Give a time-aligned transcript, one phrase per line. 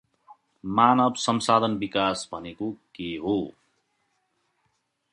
[0.65, 3.51] मानव संसाधन विकास भनेको के हो?